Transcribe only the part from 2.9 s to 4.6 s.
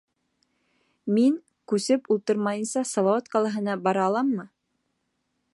Салауат ҡалаһына бара аламмы?